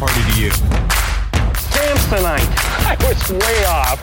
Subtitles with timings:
[0.00, 0.48] party to you?
[1.68, 2.48] Samsonite.
[2.88, 4.00] I was way off.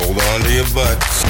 [0.00, 1.22] Hold on to your butts.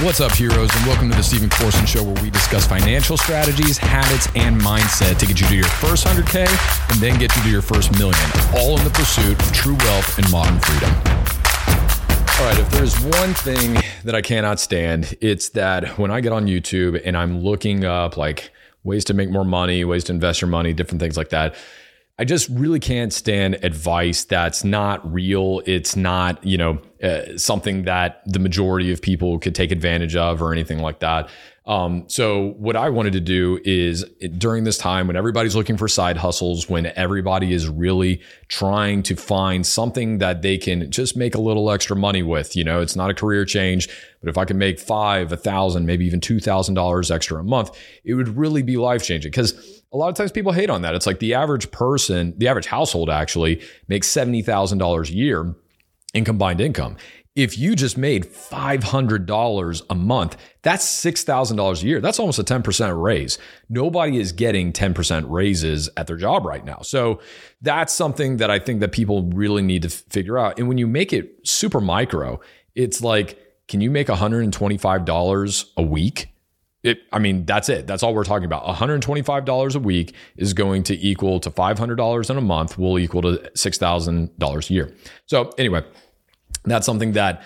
[0.00, 3.76] What's up, heroes, and welcome to the Stephen Corson Show, where we discuss financial strategies,
[3.76, 6.48] habits, and mindset to get you to your first 100K
[6.90, 8.16] and then get you to your first million,
[8.56, 10.90] all in the pursuit of true wealth and modern freedom.
[12.40, 16.32] All right, if there's one thing that I cannot stand, it's that when I get
[16.32, 18.52] on YouTube and I'm looking up like
[18.84, 21.54] ways to make more money, ways to invest your money, different things like that.
[22.22, 25.60] I just really can't stand advice that's not real.
[25.66, 30.40] It's not, you know, uh, something that the majority of people could take advantage of
[30.40, 31.28] or anything like that.
[31.64, 34.04] Um, so what I wanted to do is
[34.36, 39.14] during this time when everybody's looking for side hustles, when everybody is really trying to
[39.14, 42.96] find something that they can just make a little extra money with, you know, it's
[42.96, 43.88] not a career change,
[44.20, 47.44] but if I can make five, a thousand, maybe even two thousand dollars extra a
[47.44, 47.70] month,
[48.04, 49.30] it would really be life changing.
[49.30, 50.96] Because a lot of times people hate on that.
[50.96, 55.54] It's like the average person, the average household actually makes seventy thousand dollars a year
[56.12, 56.96] in combined income.
[57.34, 62.00] If you just made $500 a month, that's $6,000 a year.
[62.00, 63.38] That's almost a 10% raise.
[63.70, 66.80] Nobody is getting 10% raises at their job right now.
[66.82, 67.20] So
[67.62, 70.58] that's something that I think that people really need to figure out.
[70.58, 72.38] And when you make it super micro,
[72.74, 76.28] it's like, can you make $125 a week?
[76.82, 77.86] It, I mean, that's it.
[77.86, 78.66] That's all we're talking about.
[78.66, 83.50] $125 a week is going to equal to $500 in a month, will equal to
[83.56, 84.94] $6,000 a year.
[85.26, 85.84] So, anyway,
[86.64, 87.42] that's something that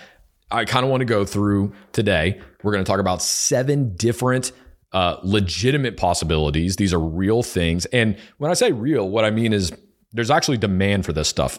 [0.50, 2.41] I kind of want to go through today.
[2.62, 4.53] We're going to talk about seven different
[4.92, 6.77] uh, legitimate possibilities.
[6.77, 7.86] These are real things.
[7.86, 9.73] And when I say real, what I mean is
[10.12, 11.58] there's actually demand for this stuff.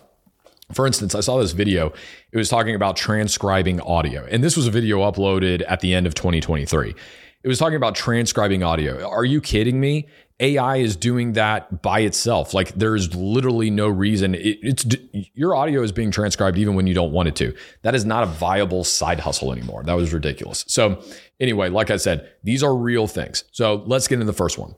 [0.73, 1.93] For instance, I saw this video.
[2.31, 4.25] It was talking about transcribing audio.
[4.25, 6.95] And this was a video uploaded at the end of 2023.
[7.43, 9.07] It was talking about transcribing audio.
[9.07, 10.07] Are you kidding me?
[10.39, 12.53] AI is doing that by itself.
[12.53, 14.85] Like there's literally no reason it, it's
[15.33, 17.55] your audio is being transcribed even when you don't want it to.
[17.81, 19.83] That is not a viable side hustle anymore.
[19.83, 20.63] That was ridiculous.
[20.67, 21.01] So
[21.39, 23.45] anyway, like I said, these are real things.
[23.51, 24.75] So let's get into the first one.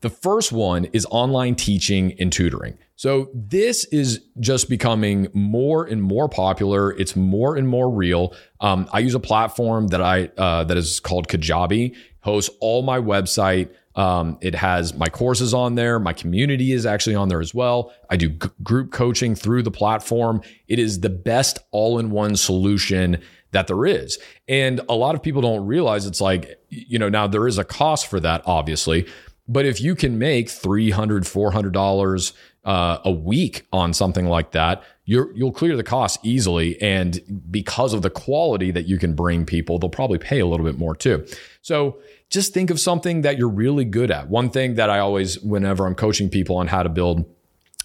[0.00, 2.78] The first one is online teaching and tutoring.
[2.96, 6.92] So this is just becoming more and more popular.
[6.92, 8.34] It's more and more real.
[8.60, 11.94] Um, I use a platform that I uh, that is called Kajabi.
[12.20, 15.98] Hosts all my website um, it has my courses on there.
[15.98, 17.92] My community is actually on there as well.
[18.08, 20.42] I do g- group coaching through the platform.
[20.68, 24.18] It is the best all in one solution that there is.
[24.48, 27.64] And a lot of people don't realize it's like, you know, now there is a
[27.64, 29.06] cost for that, obviously.
[29.50, 32.32] But if you can make $300, $400
[32.64, 36.80] uh, a week on something like that, you will clear the cost easily.
[36.80, 40.64] And because of the quality that you can bring people, they'll probably pay a little
[40.64, 41.26] bit more too.
[41.62, 44.28] So just think of something that you're really good at.
[44.28, 47.24] One thing that I always, whenever I'm coaching people on how to build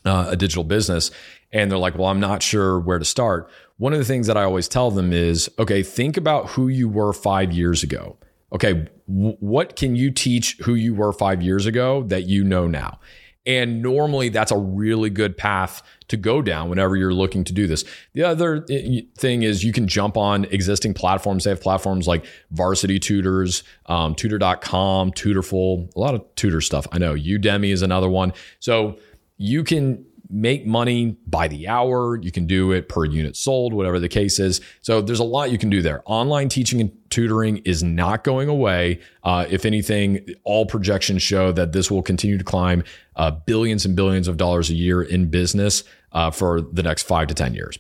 [0.06, 1.10] uh, a digital business,
[1.52, 3.50] and they're like, well, I'm not sure where to start.
[3.78, 6.88] One of the things that I always tell them is, okay, think about who you
[6.88, 8.18] were five years ago.
[8.54, 13.00] Okay, what can you teach who you were five years ago that you know now?
[13.48, 17.68] And normally that's a really good path to go down whenever you're looking to do
[17.68, 17.84] this.
[18.14, 21.44] The other eh, thing is you can jump on existing platforms.
[21.44, 26.88] They have platforms like Varsity Tutors, um, tutor.com, Tutorful, a lot of tutor stuff.
[26.92, 28.34] I know Udemy is another one.
[28.60, 28.98] So
[29.38, 32.18] you can make money by the hour.
[32.18, 34.62] You can do it per unit sold, whatever the case is.
[34.82, 36.02] So there's a lot you can do there.
[36.06, 39.00] Online teaching and tutoring is not going away.
[39.24, 42.84] Uh, if anything, all projections show that this will continue to climb
[43.16, 47.28] uh, billions and billions of dollars a year in business uh, for the next five
[47.28, 47.78] to 10 years.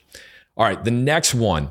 [0.57, 1.69] All right, the next one.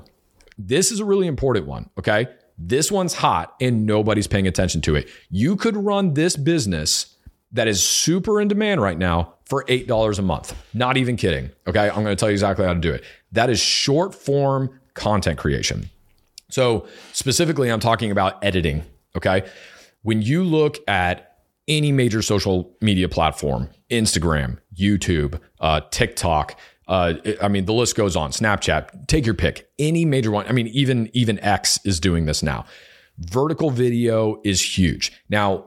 [0.58, 1.90] This is a really important one.
[1.98, 2.28] Okay.
[2.56, 5.08] This one's hot and nobody's paying attention to it.
[5.28, 7.16] You could run this business
[7.52, 10.56] that is super in demand right now for $8 a month.
[10.72, 11.50] Not even kidding.
[11.66, 11.88] Okay.
[11.88, 13.04] I'm going to tell you exactly how to do it.
[13.32, 15.90] That is short form content creation.
[16.50, 18.84] So, specifically, I'm talking about editing.
[19.16, 19.48] Okay.
[20.02, 27.48] When you look at any major social media platform, Instagram, YouTube, uh, TikTok, uh, I
[27.48, 28.30] mean, the list goes on.
[28.30, 29.70] Snapchat, take your pick.
[29.78, 30.46] Any major one.
[30.46, 32.66] I mean, even even X is doing this now.
[33.18, 35.12] Vertical video is huge.
[35.28, 35.64] Now,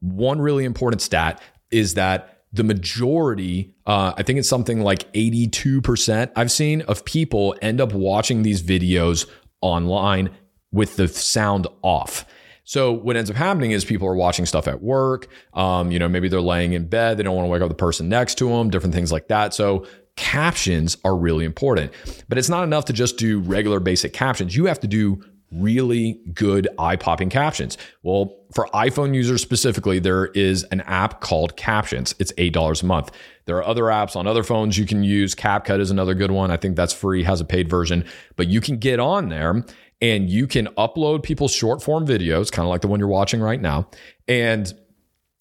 [0.00, 6.32] one really important stat is that the majority, uh, I think it's something like 82%
[6.34, 9.28] I've seen of people end up watching these videos
[9.60, 10.30] online
[10.72, 12.24] with the sound off.
[12.64, 15.28] So what ends up happening is people are watching stuff at work.
[15.54, 17.16] Um, you know, maybe they're laying in bed.
[17.16, 19.54] They don't want to wake up the person next to them, different things like that.
[19.54, 19.86] So
[20.16, 21.92] captions are really important,
[22.28, 24.54] but it's not enough to just do regular basic captions.
[24.54, 27.78] You have to do really good eye popping captions.
[28.02, 32.14] Well, for iPhone users specifically, there is an app called Captions.
[32.18, 33.10] It's $8 a month.
[33.46, 35.34] There are other apps on other phones you can use.
[35.34, 36.50] CapCut is another good one.
[36.50, 38.04] I think that's free, has a paid version,
[38.36, 39.64] but you can get on there
[40.00, 43.40] and you can upload people's short form videos, kind of like the one you're watching
[43.40, 43.88] right now.
[44.26, 44.72] And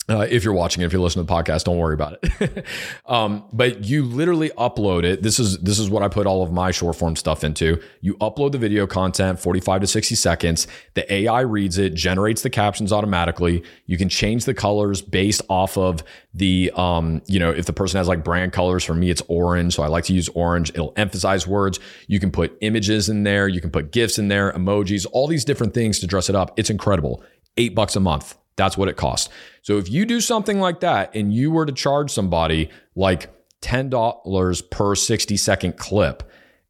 [0.09, 2.65] uh, if you're watching it, if you listen to the podcast, don't worry about it.
[3.06, 5.21] um, but you literally upload it.
[5.21, 7.81] This is this is what I put all of my short form stuff into.
[8.00, 10.68] You upload the video content, 45 to 60 seconds.
[10.94, 13.63] The AI reads it, generates the captions automatically.
[13.86, 17.98] You can change the colors based off of the um, you know, if the person
[17.98, 18.86] has like brand colors.
[18.86, 20.69] For me, it's orange, so I like to use orange.
[20.69, 21.81] It'll emphasize words.
[22.07, 23.50] You can put images in there.
[23.50, 26.57] You can put gifs in there, emojis, all these different things to dress it up.
[26.57, 27.21] It's incredible.
[27.57, 28.38] Eight bucks a month.
[28.57, 29.30] That's what it costs.
[29.62, 33.30] So if you do something like that and you were to charge somebody like
[33.62, 36.24] $10 per 60 second clip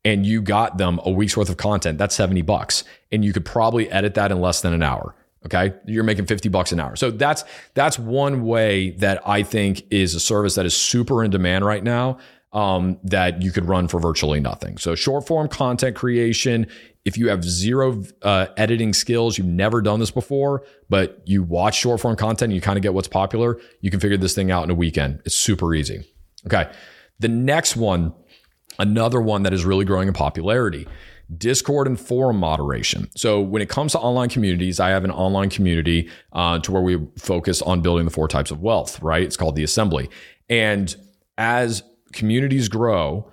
[0.06, 2.84] and you got them a week's worth of content, that's 70 bucks.
[3.12, 5.16] And you could probably edit that in less than an hour.
[5.45, 5.74] Okay.
[5.86, 6.95] You're making 50 bucks an hour.
[6.98, 11.31] So that's that's one way that I think is a service that is super in
[11.31, 12.18] demand right now.
[12.54, 14.78] Um, that you could run for virtually nothing.
[14.78, 16.68] So short form content creation
[17.07, 21.77] if you have zero uh, editing skills, you've never done this before, but you watch
[21.77, 24.51] short form content, and you kind of get what's popular, you can figure this thing
[24.51, 25.21] out in a weekend.
[25.24, 26.06] It's super easy.
[26.45, 26.69] Okay.
[27.19, 28.13] The next one,
[28.77, 30.86] another one that is really growing in popularity.
[31.38, 33.10] Discord and forum moderation.
[33.15, 36.81] So, when it comes to online communities, I have an online community uh, to where
[36.81, 39.24] we focus on building the four types of wealth, right?
[39.24, 40.10] It's called the Assembly.
[40.50, 40.94] And
[41.38, 43.31] as communities grow,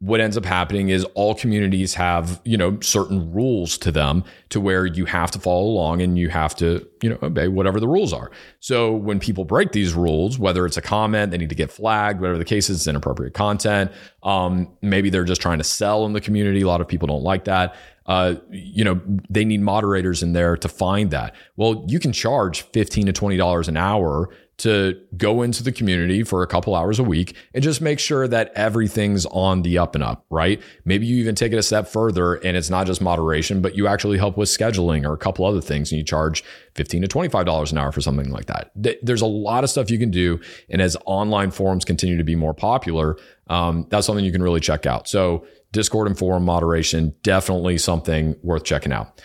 [0.00, 4.60] what ends up happening is all communities have you know certain rules to them to
[4.60, 7.88] where you have to follow along and you have to you know obey whatever the
[7.88, 8.30] rules are.
[8.60, 12.20] So when people break these rules whether it's a comment they need to get flagged
[12.20, 13.90] whatever the case is inappropriate content.
[14.22, 16.60] Um, maybe they're just trying to sell in the community.
[16.60, 17.74] A lot of people don't like that.
[18.04, 19.00] Uh, you know
[19.30, 21.34] they need moderators in there to find that.
[21.56, 26.22] Well you can charge 15 to 20 dollars an hour to go into the community
[26.22, 29.94] for a couple hours a week and just make sure that everything's on the up
[29.94, 30.62] and up, right?
[30.86, 33.86] Maybe you even take it a step further and it's not just moderation, but you
[33.86, 36.42] actually help with scheduling or a couple other things and you charge
[36.74, 38.70] 15 to $25 an hour for something like that.
[39.02, 40.40] There's a lot of stuff you can do.
[40.70, 43.18] And as online forums continue to be more popular,
[43.48, 45.06] um, that's something you can really check out.
[45.06, 49.22] So Discord and forum moderation, definitely something worth checking out.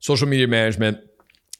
[0.00, 0.98] Social media management,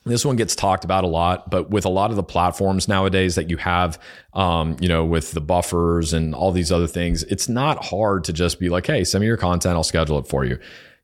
[0.05, 3.37] this one gets talked about a lot, but with a lot of the platforms nowadays
[3.37, 4.01] that you have,
[4.35, 8.33] um, you know, with the buffers and all these other things, it's not hard to
[8.33, 10.59] just be like, hey, send me your content, I'll schedule it for you.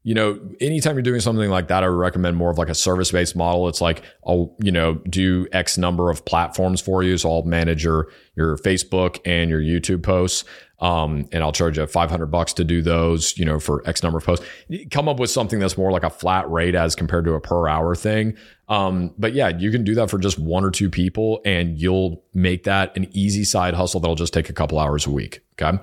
[0.05, 2.75] You know, anytime you're doing something like that, I would recommend more of like a
[2.75, 3.69] service based model.
[3.69, 7.19] It's like I'll, you know, do X number of platforms for you.
[7.19, 10.45] So I'll manage your your Facebook and your YouTube posts.
[10.81, 14.19] Um, and I'll charge you 500 bucks to do those, you know, for X number
[14.19, 14.47] of posts.
[14.91, 17.67] Come up with something that's more like a flat rate as compared to a per
[17.69, 18.37] hour thing.
[18.69, 22.23] Um, but yeah, you can do that for just one or two people and you'll
[22.33, 25.41] make that an easy side hustle that'll just take a couple hours a week.
[25.61, 25.79] Okay.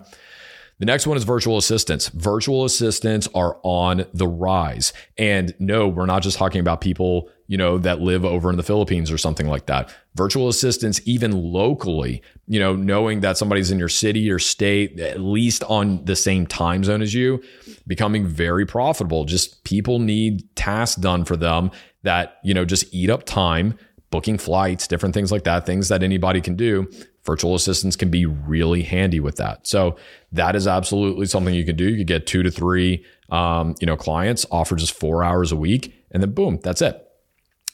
[0.79, 2.09] The next one is virtual assistants.
[2.09, 4.91] Virtual assistants are on the rise.
[5.17, 8.63] And no, we're not just talking about people, you know, that live over in the
[8.63, 9.93] Philippines or something like that.
[10.15, 15.19] Virtual assistants, even locally, you know, knowing that somebody's in your city or state, at
[15.19, 17.41] least on the same time zone as you,
[17.85, 19.25] becoming very profitable.
[19.25, 21.71] Just people need tasks done for them
[22.03, 23.77] that, you know, just eat up time,
[24.09, 26.87] booking flights, different things like that, things that anybody can do
[27.25, 29.65] virtual assistants can be really handy with that.
[29.67, 29.97] So
[30.31, 31.89] that is absolutely something you can do.
[31.89, 35.55] You could get two to three, um, you know, clients offer just four hours a
[35.55, 37.04] week, and then boom, that's it.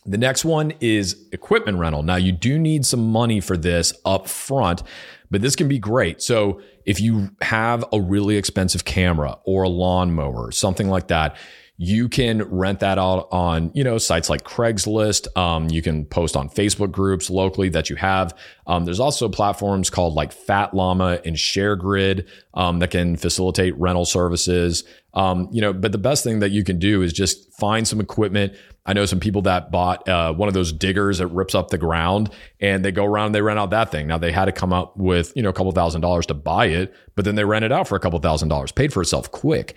[0.05, 2.01] The next one is equipment rental.
[2.01, 4.81] Now you do need some money for this up front,
[5.29, 6.21] but this can be great.
[6.21, 11.37] So if you have a really expensive camera or a lawnmower, something like that,
[11.83, 16.37] you can rent that out on you know sites like craigslist um, you can post
[16.37, 21.19] on facebook groups locally that you have um, there's also platforms called like fat llama
[21.25, 24.83] and sharegrid um, that can facilitate rental services
[25.15, 27.99] um, you know but the best thing that you can do is just find some
[27.99, 28.53] equipment
[28.85, 31.77] i know some people that bought uh, one of those diggers that rips up the
[31.77, 34.51] ground and they go around and they rent out that thing now they had to
[34.51, 37.45] come up with you know a couple thousand dollars to buy it but then they
[37.45, 39.75] rent it out for a couple thousand dollars paid for itself quick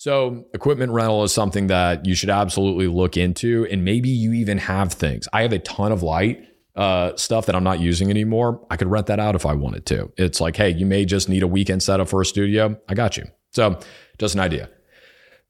[0.00, 3.66] so, equipment rental is something that you should absolutely look into.
[3.68, 5.26] And maybe you even have things.
[5.32, 6.44] I have a ton of light
[6.76, 8.64] uh, stuff that I'm not using anymore.
[8.70, 10.12] I could rent that out if I wanted to.
[10.16, 12.80] It's like, hey, you may just need a weekend setup for a studio.
[12.88, 13.24] I got you.
[13.50, 13.80] So,
[14.18, 14.70] just an idea.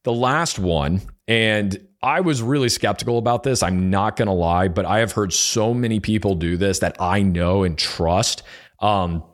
[0.05, 3.63] The last one, and I was really skeptical about this.
[3.63, 6.97] I'm not going to lie, but I have heard so many people do this that
[7.01, 8.43] I know and trust.
[8.81, 9.25] Um,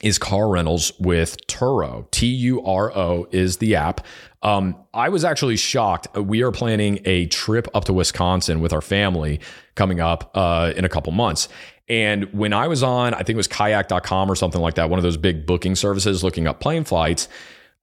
[0.00, 2.08] is car rentals with Turo.
[2.10, 4.06] T U R O is the app.
[4.42, 6.16] Um, I was actually shocked.
[6.16, 9.40] We are planning a trip up to Wisconsin with our family
[9.74, 11.48] coming up uh, in a couple months.
[11.88, 14.98] And when I was on, I think it was kayak.com or something like that, one
[14.98, 17.28] of those big booking services looking up plane flights,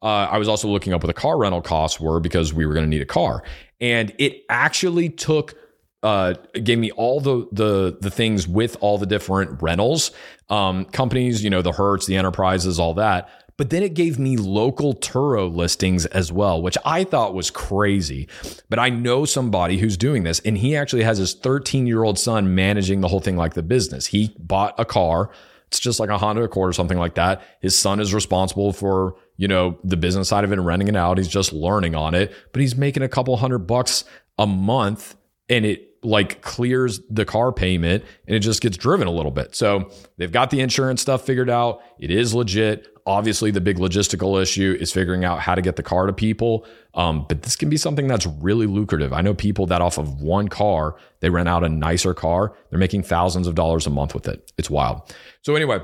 [0.05, 2.75] uh, I was also looking up what the car rental costs were because we were
[2.75, 3.41] going to need a car.
[3.81, 5.55] And it actually took
[6.03, 10.11] uh, gave me all the the the things with all the different rentals
[10.49, 13.27] um, companies, you know, the Hertz, the Enterprises, all that.
[13.57, 18.27] But then it gave me local Turo listings as well, which I thought was crazy.
[18.69, 22.19] But I know somebody who's doing this, and he actually has his 13 year old
[22.19, 24.05] son managing the whole thing like the business.
[24.07, 25.31] He bought a car.
[25.75, 27.41] It's just like a Honda Accord or something like that.
[27.59, 30.95] His son is responsible for, you know, the business side of it and renting it
[30.95, 31.17] out.
[31.17, 34.05] He's just learning on it, but he's making a couple hundred bucks
[34.37, 35.15] a month
[35.49, 39.53] and it like clears the car payment and it just gets driven a little bit.
[39.53, 41.81] So they've got the insurance stuff figured out.
[41.99, 42.87] It is legit.
[43.07, 46.65] Obviously, the big logistical issue is figuring out how to get the car to people.
[46.95, 49.13] Um, but this can be something that's really lucrative.
[49.13, 52.55] I know people that off of one car, they rent out a nicer car.
[52.69, 54.51] They're making thousands of dollars a month with it.
[54.57, 55.13] It's wild.
[55.43, 55.81] So, anyway,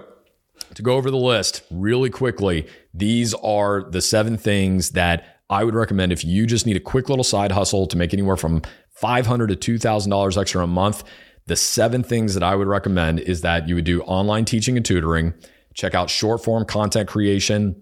[0.74, 5.76] to go over the list really quickly, these are the seven things that I would
[5.76, 8.62] recommend if you just need a quick little side hustle to make anywhere from
[8.92, 11.04] 500 to $2,000 extra a month.
[11.48, 14.86] The seven things that I would recommend is that you would do online teaching and
[14.86, 15.34] tutoring,
[15.74, 17.82] check out short form content creation.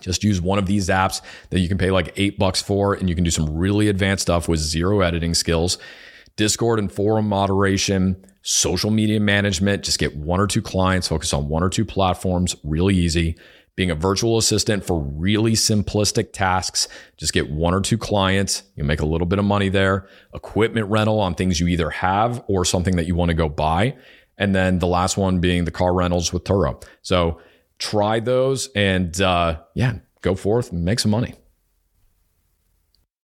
[0.00, 1.20] Just use one of these apps
[1.50, 4.22] that you can pay like eight bucks for, and you can do some really advanced
[4.22, 5.78] stuff with zero editing skills.
[6.36, 9.84] Discord and forum moderation, social media management.
[9.84, 13.36] Just get one or two clients, focus on one or two platforms, really easy
[13.80, 16.86] being a virtual assistant for really simplistic tasks.
[17.16, 18.62] Just get one or two clients.
[18.76, 20.06] You'll make a little bit of money there.
[20.34, 23.96] Equipment rental on things you either have or something that you want to go buy.
[24.40, 26.82] And then the last one being the car rentals with Turo.
[27.02, 27.38] So
[27.78, 31.34] try those and uh, yeah, go forth and make some money.